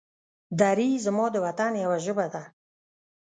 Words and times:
دري 0.59 0.89
زما 1.05 1.25
د 1.31 1.35
وطن 1.45 1.71
يوه 1.83 1.97
ژبه 2.05 2.25
ده. 2.33 2.43